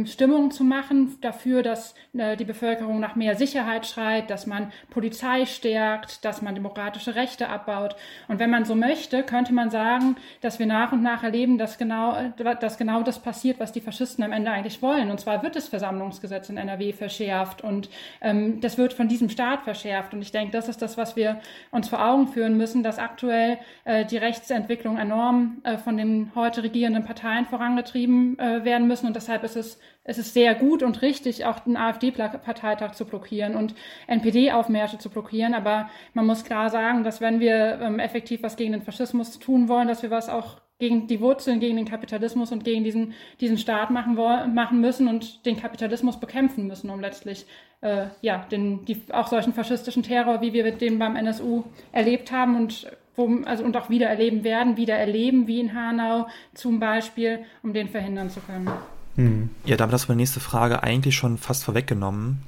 Stimmung 0.06 0.50
zu 0.50 0.64
machen 0.64 1.18
dafür, 1.22 1.62
dass 1.62 1.94
äh, 2.18 2.36
die 2.36 2.44
Bevölkerung 2.44 3.00
nach 3.00 3.16
mehr 3.16 3.36
Sicherheit 3.36 3.86
schreit, 3.86 4.32
dass 4.32 4.48
man 4.48 4.72
Polizei 4.90 5.46
stärkt, 5.46 6.26
dass 6.26 6.42
man 6.42 6.56
demokratische 6.56 7.14
Rechte 7.14 7.50
abbaut. 7.50 7.96
Und 8.28 8.40
wenn 8.40 8.50
man 8.50 8.66
so 8.66 8.74
möchte, 8.74 9.22
könnte 9.22 9.54
man 9.54 9.70
sagen, 9.70 10.16
dass 10.42 10.58
wir 10.58 10.66
nach 10.66 10.92
und 10.92 11.04
nach 11.04 11.22
erleben, 11.22 11.60
dass 11.60 11.78
genau, 11.78 12.18
dass 12.60 12.80
genau 12.80 13.04
das 13.04 13.20
passiert, 13.20 13.60
was 13.60 13.72
die 13.72 13.80
Faschisten 13.80 14.24
am 14.24 14.32
Ende 14.32 14.50
eigentlich 14.50 14.82
wollen. 14.82 15.12
Und 15.12 15.20
zwar 15.20 15.44
wird 15.44 15.56
das 15.56 15.68
Versammlungsgesetz 15.68 16.50
in 16.50 16.58
NRW 16.58 16.92
verschärft 16.92 17.64
und 17.64 17.92
ähm, 18.22 18.62
das 18.62 18.80
wird 18.80 18.94
von 18.94 19.08
diesem 19.08 19.30
Staat 19.30 19.62
verschärft. 19.62 20.16
Und 20.16 20.24
ich 20.24 20.32
denke, 20.32 20.52
das 20.52 20.68
ist 20.68 20.82
das, 20.82 20.98
was 20.98 21.16
wir 21.16 21.42
uns 21.70 21.90
vor 21.90 22.04
Augen 22.04 22.28
führen 22.28 22.58
müssen, 22.58 22.82
dass 22.82 22.98
aktuell 22.98 23.60
äh, 23.86 24.04
die 24.04 24.18
Rechtsentwicklung 24.18 24.98
enorm 24.98 25.62
äh, 25.64 25.78
von 25.78 25.96
den 25.96 26.32
heute 26.34 26.64
regierenden 26.64 27.06
Parteien 27.06 27.46
vorangetrieben 27.46 28.38
äh, 28.40 28.66
werden 28.66 28.88
müssen. 28.88 29.06
Und 29.06 29.16
deshalb 29.16 29.44
ist 29.44 29.56
es 29.56 29.59
es, 29.60 29.80
es 30.04 30.18
ist 30.18 30.34
sehr 30.34 30.56
gut 30.56 30.82
und 30.82 31.02
richtig, 31.02 31.46
auch 31.46 31.60
den 31.60 31.78
AfD-Parteitag 31.78 32.94
zu 32.94 33.06
blockieren 33.06 33.56
und 33.56 33.76
NPD-Aufmärsche 34.08 34.98
zu 34.98 35.10
blockieren. 35.10 35.54
Aber 35.54 35.90
man 36.14 36.26
muss 36.26 36.44
klar 36.44 36.70
sagen, 36.70 37.04
dass 37.04 37.22
wenn 37.22 37.40
wir 37.40 37.80
ähm, 37.82 38.00
effektiv 38.00 38.42
was 38.44 38.56
gegen 38.56 38.72
den 38.72 38.82
Faschismus 38.82 39.40
tun 39.40 39.68
wollen, 39.68 39.88
dass 39.88 40.02
wir 40.02 40.12
was 40.12 40.30
auch 40.30 40.62
gegen 40.80 41.08
die 41.08 41.20
Wurzeln, 41.20 41.60
gegen 41.60 41.76
den 41.76 41.86
Kapitalismus 41.86 42.52
und 42.54 42.64
gegen 42.64 42.86
diesen, 42.86 43.14
diesen 43.42 43.58
Staat 43.58 43.92
machen, 43.92 44.16
machen 44.16 44.80
müssen 44.80 45.10
und 45.10 45.46
den 45.46 45.58
Kapitalismus 45.58 46.20
bekämpfen 46.20 46.68
müssen, 46.68 46.90
um 46.90 47.02
letztlich 47.02 47.46
äh, 47.82 48.08
ja, 48.22 48.46
den, 48.50 48.86
die, 48.86 49.02
auch 49.12 49.28
solchen 49.28 49.54
faschistischen 49.54 50.04
Terror, 50.04 50.42
wie 50.42 50.54
wir 50.54 50.72
den 50.72 50.98
beim 50.98 51.18
NSU 51.18 51.64
erlebt 51.92 52.32
haben 52.32 52.56
und 52.56 52.88
wo, 53.16 53.42
also, 53.46 53.66
und 53.66 53.76
auch 53.76 53.90
wieder 53.90 54.08
erleben 54.08 54.46
werden, 54.46 54.78
wieder 54.78 54.96
erleben, 54.96 55.48
wie 55.48 55.60
in 55.60 55.74
Hanau 55.74 56.28
zum 56.54 56.80
Beispiel, 56.80 57.40
um 57.62 57.74
den 57.74 57.90
verhindern 57.90 58.30
zu 58.30 58.40
können. 58.40 58.72
Hm. 59.20 59.50
Ja, 59.66 59.76
damit 59.76 59.94
hast 59.94 60.06
du 60.06 60.12
meine 60.14 60.22
nächste 60.22 60.40
Frage 60.40 60.82
eigentlich 60.82 61.18
schon 61.18 61.38
fast 61.38 61.66
vorweggenommen, 61.66 62.42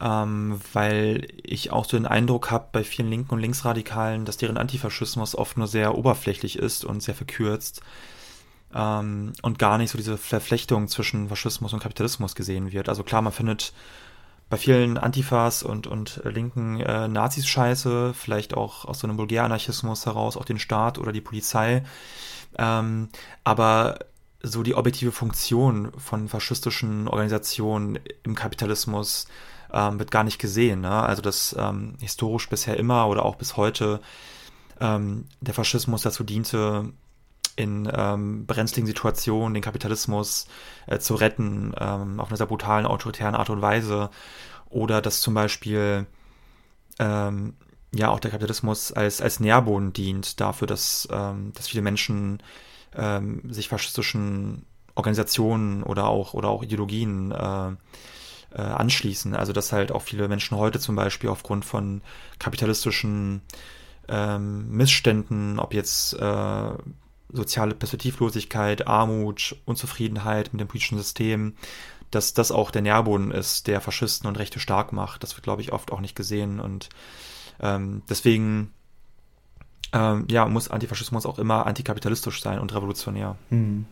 ähm, 0.00 0.60
weil 0.72 1.26
ich 1.42 1.72
auch 1.72 1.86
so 1.86 1.96
den 1.96 2.06
Eindruck 2.06 2.52
habe 2.52 2.68
bei 2.70 2.84
vielen 2.84 3.10
Linken 3.10 3.34
und 3.34 3.40
Linksradikalen, 3.40 4.24
dass 4.24 4.36
deren 4.36 4.56
Antifaschismus 4.56 5.34
oft 5.34 5.56
nur 5.56 5.66
sehr 5.66 5.98
oberflächlich 5.98 6.56
ist 6.56 6.84
und 6.84 7.02
sehr 7.02 7.16
verkürzt 7.16 7.80
ähm, 8.72 9.32
und 9.42 9.58
gar 9.58 9.76
nicht 9.76 9.90
so 9.90 9.98
diese 9.98 10.16
Verflechtung 10.16 10.86
zwischen 10.86 11.30
Faschismus 11.30 11.72
und 11.72 11.80
Kapitalismus 11.80 12.36
gesehen 12.36 12.70
wird. 12.70 12.88
Also 12.88 13.02
klar, 13.02 13.20
man 13.20 13.32
findet 13.32 13.72
bei 14.48 14.56
vielen 14.56 14.98
Antifas 14.98 15.64
und, 15.64 15.88
und 15.88 16.20
linken 16.22 16.78
äh, 16.78 17.08
Nazis 17.08 17.48
scheiße, 17.48 18.14
vielleicht 18.14 18.54
auch 18.54 18.84
aus 18.84 19.00
so 19.00 19.08
einem 19.08 19.18
Vulgäranarchismus 19.18 20.06
heraus, 20.06 20.36
auch 20.36 20.44
den 20.44 20.60
Staat 20.60 20.96
oder 20.96 21.10
die 21.10 21.20
Polizei. 21.20 21.82
Ähm, 22.56 23.08
aber 23.42 23.98
so 24.44 24.62
die 24.62 24.74
objektive 24.74 25.12
Funktion 25.12 25.90
von 25.96 26.28
faschistischen 26.28 27.08
Organisationen 27.08 27.98
im 28.22 28.34
Kapitalismus 28.34 29.26
ähm, 29.72 29.98
wird 29.98 30.10
gar 30.10 30.22
nicht 30.22 30.38
gesehen. 30.38 30.82
Ne? 30.82 30.90
Also 30.90 31.22
dass 31.22 31.56
ähm, 31.58 31.94
historisch 32.00 32.48
bisher 32.48 32.76
immer 32.76 33.08
oder 33.08 33.24
auch 33.24 33.36
bis 33.36 33.56
heute 33.56 34.00
ähm, 34.80 35.26
der 35.40 35.54
Faschismus 35.54 36.02
dazu 36.02 36.24
diente, 36.24 36.92
in 37.56 37.88
ähm, 37.92 38.46
brenzligen 38.46 38.86
Situationen 38.86 39.54
den 39.54 39.62
Kapitalismus 39.62 40.48
äh, 40.86 40.98
zu 40.98 41.14
retten, 41.14 41.72
ähm, 41.78 42.18
auf 42.18 42.28
eine 42.28 42.36
sehr 42.36 42.46
brutalen, 42.46 42.84
autoritären 42.84 43.36
Art 43.36 43.48
und 43.48 43.62
Weise. 43.62 44.10
Oder 44.68 45.00
dass 45.00 45.20
zum 45.20 45.34
Beispiel 45.34 46.06
ähm, 46.98 47.54
ja 47.94 48.08
auch 48.08 48.18
der 48.18 48.32
Kapitalismus 48.32 48.92
als, 48.92 49.20
als 49.20 49.38
Nährboden 49.38 49.92
dient 49.92 50.40
dafür, 50.40 50.66
dass, 50.66 51.06
dass 51.08 51.68
viele 51.68 51.82
Menschen 51.82 52.42
ähm, 52.96 53.42
sich 53.52 53.68
faschistischen 53.68 54.66
Organisationen 54.94 55.82
oder 55.82 56.06
auch, 56.06 56.34
oder 56.34 56.48
auch 56.48 56.62
Ideologien 56.62 57.32
äh, 57.32 57.70
äh, 58.54 58.62
anschließen. 58.62 59.34
Also 59.34 59.52
dass 59.52 59.72
halt 59.72 59.92
auch 59.92 60.02
viele 60.02 60.28
Menschen 60.28 60.56
heute 60.56 60.78
zum 60.78 60.94
Beispiel 60.96 61.30
aufgrund 61.30 61.64
von 61.64 62.02
kapitalistischen 62.38 63.42
ähm, 64.08 64.70
Missständen, 64.70 65.58
ob 65.58 65.74
jetzt 65.74 66.14
äh, 66.14 66.70
soziale 67.32 67.74
Perspektivlosigkeit, 67.74 68.86
Armut, 68.86 69.56
Unzufriedenheit 69.64 70.52
mit 70.52 70.60
dem 70.60 70.68
politischen 70.68 70.98
System, 70.98 71.54
dass 72.10 72.32
das 72.32 72.52
auch 72.52 72.70
der 72.70 72.82
Nährboden 72.82 73.32
ist, 73.32 73.66
der 73.66 73.80
Faschisten 73.80 74.28
und 74.28 74.38
Rechte 74.38 74.60
stark 74.60 74.92
macht. 74.92 75.22
Das 75.22 75.36
wird, 75.36 75.42
glaube 75.42 75.62
ich, 75.62 75.72
oft 75.72 75.90
auch 75.90 76.00
nicht 76.00 76.14
gesehen. 76.14 76.60
Und 76.60 76.88
ähm, 77.60 78.02
deswegen 78.08 78.72
ähm, 79.94 80.26
ja, 80.30 80.44
muss 80.46 80.70
Antifaschismus 80.70 81.24
auch 81.24 81.38
immer 81.38 81.66
antikapitalistisch 81.66 82.42
sein 82.42 82.58
und 82.58 82.74
revolutionär. 82.74 83.36
Hm. 83.50 83.86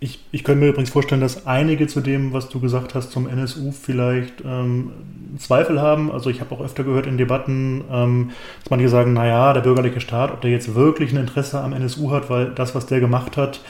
Ich, 0.00 0.24
ich 0.30 0.44
könnte 0.44 0.60
mir 0.60 0.70
übrigens 0.70 0.90
vorstellen, 0.90 1.20
dass 1.20 1.46
einige 1.46 1.88
zu 1.88 2.00
dem, 2.00 2.32
was 2.32 2.48
du 2.48 2.60
gesagt 2.60 2.94
hast 2.94 3.10
zum 3.10 3.28
NSU, 3.28 3.72
vielleicht 3.72 4.42
ähm, 4.44 4.92
Zweifel 5.38 5.80
haben. 5.80 6.12
Also 6.12 6.30
ich 6.30 6.40
habe 6.40 6.54
auch 6.54 6.60
öfter 6.60 6.84
gehört 6.84 7.06
in 7.06 7.18
Debatten, 7.18 7.84
ähm, 7.90 8.30
dass 8.60 8.70
manche 8.70 8.88
sagen, 8.88 9.12
naja, 9.12 9.52
der 9.52 9.60
bürgerliche 9.60 10.00
Staat, 10.00 10.30
ob 10.30 10.40
der 10.40 10.52
jetzt 10.52 10.74
wirklich 10.76 11.12
ein 11.12 11.18
Interesse 11.18 11.60
am 11.60 11.72
NSU 11.72 12.12
hat, 12.12 12.30
weil 12.30 12.50
das, 12.50 12.76
was 12.76 12.86
der 12.86 13.00
gemacht 13.00 13.36
hat, 13.36 13.60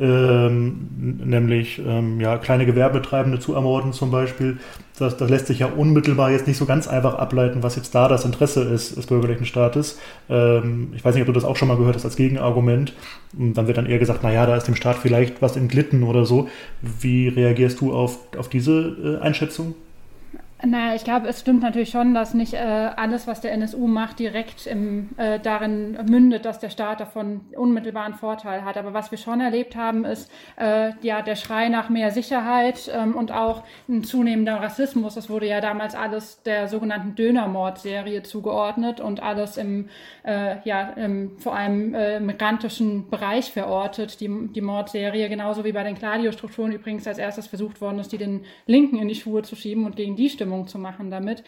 ähm, 0.00 0.88
nämlich 1.24 1.80
ähm, 1.84 2.20
ja, 2.20 2.38
kleine 2.38 2.66
Gewerbetreibende 2.66 3.40
zu 3.40 3.54
ermorden 3.54 3.92
zum 3.92 4.10
Beispiel. 4.10 4.58
Das, 4.98 5.16
das 5.16 5.30
lässt 5.30 5.46
sich 5.46 5.60
ja 5.60 5.66
unmittelbar 5.66 6.30
jetzt 6.30 6.46
nicht 6.46 6.56
so 6.56 6.66
ganz 6.66 6.88
einfach 6.88 7.14
ableiten, 7.14 7.62
was 7.62 7.76
jetzt 7.76 7.94
da 7.94 8.08
das 8.08 8.24
Interesse 8.24 8.62
ist 8.62 8.96
des 8.96 9.06
bürgerlichen 9.06 9.44
Staates. 9.44 9.98
Ähm, 10.28 10.92
ich 10.94 11.04
weiß 11.04 11.14
nicht, 11.14 11.22
ob 11.22 11.26
du 11.26 11.32
das 11.32 11.44
auch 11.44 11.56
schon 11.56 11.68
mal 11.68 11.76
gehört 11.76 11.96
hast 11.96 12.04
als 12.04 12.16
Gegenargument. 12.16 12.94
Und 13.36 13.54
dann 13.54 13.66
wird 13.66 13.76
dann 13.76 13.86
eher 13.86 13.98
gesagt, 13.98 14.22
naja, 14.22 14.46
da 14.46 14.56
ist 14.56 14.68
dem 14.68 14.76
Staat 14.76 14.96
vielleicht 14.96 15.42
was 15.42 15.56
entglitten 15.56 16.02
oder 16.02 16.24
so. 16.24 16.48
Wie 16.80 17.28
reagierst 17.28 17.80
du 17.80 17.92
auf, 17.92 18.18
auf 18.36 18.48
diese 18.48 19.18
äh, 19.20 19.24
Einschätzung? 19.24 19.74
Naja, 20.66 20.96
ich 20.96 21.04
glaube, 21.04 21.28
es 21.28 21.38
stimmt 21.38 21.62
natürlich 21.62 21.90
schon, 21.90 22.14
dass 22.14 22.34
nicht 22.34 22.54
äh, 22.54 22.56
alles, 22.58 23.28
was 23.28 23.40
der 23.40 23.52
NSU 23.52 23.86
macht, 23.86 24.18
direkt 24.18 24.66
im, 24.66 25.10
äh, 25.16 25.38
darin 25.38 25.96
mündet, 26.10 26.44
dass 26.44 26.58
der 26.58 26.70
Staat 26.70 26.98
davon 26.98 27.42
unmittelbaren 27.56 28.14
Vorteil 28.14 28.64
hat. 28.64 28.76
Aber 28.76 28.92
was 28.92 29.12
wir 29.12 29.18
schon 29.18 29.40
erlebt 29.40 29.76
haben, 29.76 30.04
ist 30.04 30.28
äh, 30.56 30.90
ja 31.00 31.22
der 31.22 31.36
Schrei 31.36 31.68
nach 31.68 31.90
mehr 31.90 32.10
Sicherheit 32.10 32.90
ähm, 32.92 33.14
und 33.14 33.30
auch 33.30 33.62
ein 33.88 34.02
zunehmender 34.02 34.56
Rassismus. 34.56 35.14
Das 35.14 35.30
wurde 35.30 35.46
ja 35.46 35.60
damals 35.60 35.94
alles 35.94 36.42
der 36.42 36.66
sogenannten 36.66 37.14
Dönermordserie 37.14 38.24
zugeordnet 38.24 39.00
und 39.00 39.22
alles 39.22 39.58
im, 39.58 39.88
äh, 40.24 40.56
ja, 40.64 40.90
im 40.90 41.38
vor 41.38 41.54
allem 41.54 41.94
äh, 41.94 42.18
migrantischen 42.18 43.08
Bereich 43.10 43.52
verortet, 43.52 44.20
die, 44.20 44.48
die 44.48 44.60
Mordserie, 44.60 45.28
genauso 45.28 45.64
wie 45.64 45.72
bei 45.72 45.84
den 45.84 45.94
Gladio-Strukturen 45.94 46.72
übrigens 46.72 47.06
als 47.06 47.18
erstes 47.18 47.46
versucht 47.46 47.80
worden 47.80 48.00
ist, 48.00 48.10
die 48.10 48.18
den 48.18 48.44
Linken 48.66 48.98
in 48.98 49.06
die 49.06 49.14
Schuhe 49.14 49.42
zu 49.42 49.54
schieben 49.54 49.86
und 49.86 49.94
gegen 49.94 50.16
die 50.16 50.28
Stimme 50.28 50.47
Stimmung 50.48 50.66
zu 50.66 50.78
machen 50.78 51.10
damit. 51.10 51.44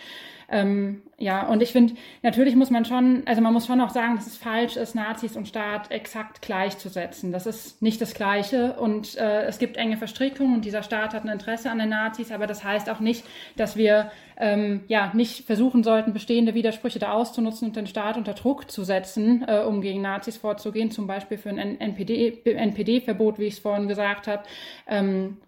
Ähm, 0.53 1.03
ja, 1.17 1.47
und 1.47 1.63
ich 1.63 1.71
finde, 1.71 1.95
natürlich 2.23 2.57
muss 2.57 2.71
man 2.71 2.85
schon, 2.85 3.23
also 3.25 3.41
man 3.41 3.53
muss 3.53 3.67
schon 3.67 3.81
auch 3.81 3.91
sagen, 3.91 4.17
dass 4.17 4.27
es 4.27 4.37
falsch 4.37 4.77
ist, 4.77 4.95
Nazis 4.95 5.37
und 5.37 5.47
Staat 5.47 5.91
exakt 5.91 6.43
gleichzusetzen. 6.43 7.33
Das 7.33 7.47
ist 7.47 7.81
nicht 7.81 8.01
das 8.01 8.15
Gleiche 8.15 8.75
und 8.75 9.17
äh, 9.17 9.45
es 9.45 9.59
gibt 9.59 9.77
enge 9.77 9.97
Verstrickungen 9.97 10.57
und 10.57 10.65
dieser 10.65 10.83
Staat 10.83 11.15
hat 11.15 11.25
ein 11.25 11.31
Interesse 11.31 11.71
an 11.71 11.79
den 11.79 11.89
Nazis, 11.89 12.33
aber 12.33 12.47
das 12.47 12.65
heißt 12.65 12.91
auch 12.91 13.01
nicht, 13.01 13.25
dass 13.57 13.77
wir 13.77 14.11
ähm, 14.37 14.83
ja 14.89 15.13
nicht 15.15 15.47
versuchen 15.47 15.83
sollten, 15.85 16.13
bestehende 16.13 16.55
Widersprüche 16.55 16.99
da 16.99 17.13
auszunutzen 17.13 17.69
und 17.69 17.77
den 17.77 17.87
Staat 17.87 18.17
unter 18.17 18.35
Druck 18.35 18.71
zu 18.71 18.83
setzen, 18.83 19.45
äh, 19.47 19.61
um 19.61 19.81
gegen 19.81 20.03
Nazis 20.03 20.37
vorzugehen, 20.37 20.91
zum 20.91 21.07
Beispiel 21.07 21.39
für 21.39 21.51
ein 21.51 21.81
NPD-Verbot, 21.81 22.57
NPD 22.57 23.39
wie 23.39 23.47
ich 23.47 23.55
es 23.55 23.61
vorhin 23.61 23.87
gesagt 23.87 24.27
habe. 24.27 24.43
Ähm, 24.89 25.39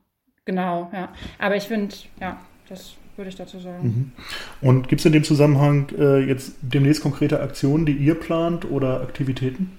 genau, 0.45 0.91
ja. 0.93 1.13
Aber 1.39 1.57
ich 1.57 1.65
finde, 1.65 1.95
ja, 2.21 2.41
das 2.69 2.97
würde 3.17 3.29
ich 3.29 3.37
dazu 3.37 3.59
sagen. 3.59 4.13
Mhm. 4.61 4.67
Und 4.67 4.89
gibt 4.89 5.01
es 5.01 5.07
in 5.07 5.13
dem 5.13 5.25
Zusammenhang 5.25 5.89
äh, 5.99 6.21
jetzt 6.21 6.57
demnächst 6.63 7.03
konkrete 7.03 7.41
Aktionen, 7.41 7.87
die 7.87 7.93
ihr 7.93 8.15
plant 8.15 8.71
oder 8.71 9.01
Aktivitäten? 9.01 9.79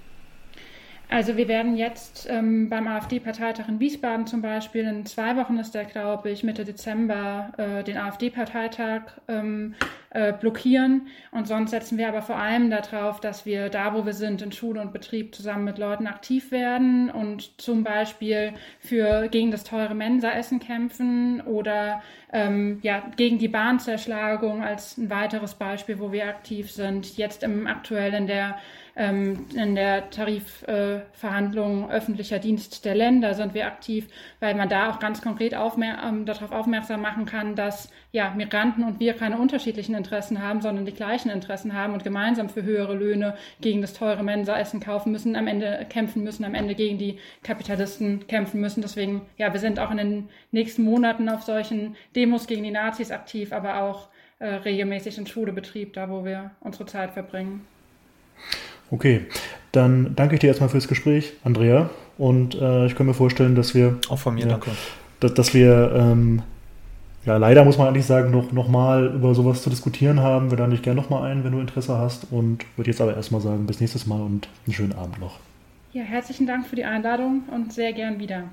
Also 1.08 1.36
wir 1.36 1.48
werden 1.48 1.76
jetzt 1.76 2.26
ähm, 2.30 2.68
beim 2.68 2.88
AfD-Parteitag 2.88 3.68
in 3.68 3.78
Wiesbaden 3.78 4.26
zum 4.26 4.42
Beispiel, 4.42 4.84
in 4.84 5.06
zwei 5.06 5.36
Wochen 5.36 5.58
ist 5.58 5.74
der, 5.74 5.84
glaube 5.84 6.30
ich, 6.30 6.42
Mitte 6.42 6.64
Dezember, 6.64 7.52
äh, 7.56 7.84
den 7.84 7.98
AfD-Parteitag 7.98 9.02
ähm, 9.28 9.74
äh, 10.14 10.32
blockieren. 10.32 11.08
Und 11.32 11.48
sonst 11.48 11.70
setzen 11.70 11.98
wir 11.98 12.08
aber 12.08 12.22
vor 12.22 12.36
allem 12.36 12.70
darauf, 12.70 13.20
dass 13.20 13.44
wir 13.44 13.68
da, 13.68 13.94
wo 13.94 14.06
wir 14.06 14.14
sind, 14.14 14.42
in 14.42 14.52
Schule 14.52 14.80
und 14.80 14.92
Betrieb 14.92 15.34
zusammen 15.34 15.64
mit 15.64 15.76
Leuten 15.76 16.06
aktiv 16.06 16.50
werden 16.52 17.10
und 17.10 17.60
zum 17.60 17.84
Beispiel 17.84 18.52
für 18.78 19.28
gegen 19.28 19.50
das 19.50 19.64
teure 19.64 19.94
Mensaessen 19.94 20.60
kämpfen 20.60 21.40
oder 21.40 22.00
ähm, 22.32 22.78
ja, 22.82 23.02
gegen 23.16 23.38
die 23.38 23.48
Bahnzerschlagung 23.48 24.62
als 24.62 24.96
ein 24.96 25.10
weiteres 25.10 25.54
Beispiel, 25.54 25.98
wo 25.98 26.12
wir 26.12 26.26
aktiv 26.26 26.70
sind. 26.70 27.16
Jetzt 27.16 27.42
im 27.42 27.66
aktuell 27.66 28.14
in 28.14 28.26
der 28.26 28.56
ähm, 28.96 29.46
in 29.54 29.74
der 29.74 30.10
Tarifverhandlung 30.10 31.90
äh, 31.90 31.94
öffentlicher 31.94 32.38
Dienst 32.38 32.84
der 32.84 32.94
Länder 32.94 33.34
sind 33.34 33.54
wir 33.54 33.66
aktiv, 33.66 34.06
weil 34.40 34.54
man 34.54 34.68
da 34.68 34.90
auch 34.90 35.00
ganz 35.00 35.20
konkret 35.20 35.54
aufmer 35.54 36.02
ähm, 36.04 36.26
darauf 36.26 36.52
aufmerksam 36.52 37.02
machen 37.02 37.26
kann, 37.26 37.56
dass 37.56 37.90
ja, 38.12 38.30
Migranten 38.30 38.84
und 38.84 39.00
wir 39.00 39.14
keine 39.14 39.38
unterschiedlichen 39.38 39.96
Interessen 40.04 40.42
haben, 40.42 40.60
sondern 40.60 40.84
die 40.84 40.92
gleichen 40.92 41.30
Interessen 41.30 41.72
haben 41.72 41.94
und 41.94 42.04
gemeinsam 42.04 42.50
für 42.50 42.62
höhere 42.62 42.94
Löhne 42.94 43.34
gegen 43.60 43.80
das 43.80 43.94
teure 43.94 44.22
Mensaessen 44.22 44.80
kaufen 44.80 45.12
müssen, 45.12 45.34
am 45.34 45.46
Ende 45.46 45.86
kämpfen 45.88 46.22
müssen, 46.22 46.44
am 46.44 46.54
Ende 46.54 46.74
gegen 46.74 46.98
die 46.98 47.18
Kapitalisten 47.42 48.26
kämpfen 48.26 48.60
müssen. 48.60 48.82
Deswegen, 48.82 49.22
ja, 49.38 49.52
wir 49.52 49.60
sind 49.60 49.80
auch 49.80 49.90
in 49.90 49.96
den 49.96 50.28
nächsten 50.52 50.84
Monaten 50.84 51.28
auf 51.28 51.42
solchen 51.42 51.96
Demos 52.14 52.46
gegen 52.46 52.62
die 52.62 52.70
Nazis 52.70 53.10
aktiv, 53.10 53.52
aber 53.52 53.80
auch 53.80 54.08
äh, 54.38 54.46
regelmäßig 54.46 55.16
in 55.16 55.26
Schulebetrieb, 55.26 55.94
da 55.94 56.10
wo 56.10 56.24
wir 56.24 56.50
unsere 56.60 56.86
Zeit 56.86 57.12
verbringen. 57.12 57.62
Okay, 58.90 59.22
dann 59.72 60.14
danke 60.14 60.34
ich 60.34 60.40
dir 60.40 60.48
erstmal 60.48 60.68
fürs 60.68 60.86
Gespräch, 60.86 61.32
Andrea. 61.42 61.90
Und 62.18 62.54
äh, 62.54 62.86
ich 62.86 62.94
kann 62.94 63.06
mir 63.06 63.14
vorstellen, 63.14 63.54
dass 63.54 63.74
wir. 63.74 63.98
Auch 64.08 64.18
von 64.18 64.34
mir, 64.34 64.42
ja, 64.42 64.48
danke. 64.48 64.70
Dass, 65.20 65.34
dass 65.34 65.54
wir, 65.54 65.92
ähm, 65.96 66.42
ja, 67.24 67.36
leider 67.38 67.64
muss 67.64 67.78
man 67.78 67.88
eigentlich 67.88 68.06
sagen, 68.06 68.30
noch, 68.30 68.52
noch 68.52 68.68
mal 68.68 69.06
über 69.14 69.34
sowas 69.34 69.62
zu 69.62 69.70
diskutieren 69.70 70.20
haben. 70.20 70.50
Wir 70.50 70.58
laden 70.58 70.72
dich 70.72 70.82
gerne 70.82 71.00
nochmal 71.00 71.30
ein, 71.30 71.44
wenn 71.44 71.52
du 71.52 71.60
Interesse 71.60 71.96
hast. 71.96 72.30
Und 72.30 72.64
würde 72.76 72.90
jetzt 72.90 73.00
aber 73.00 73.16
erstmal 73.16 73.40
sagen, 73.40 73.66
bis 73.66 73.80
nächstes 73.80 74.06
Mal 74.06 74.20
und 74.20 74.48
einen 74.66 74.74
schönen 74.74 74.92
Abend 74.92 75.20
noch. 75.20 75.38
Ja, 75.92 76.02
herzlichen 76.02 76.46
Dank 76.46 76.66
für 76.66 76.76
die 76.76 76.84
Einladung 76.84 77.44
und 77.50 77.72
sehr 77.72 77.92
gern 77.92 78.18
wieder. 78.18 78.44